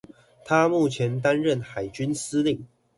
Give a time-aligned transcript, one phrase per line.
[0.43, 2.65] 她目前擔任海軍司令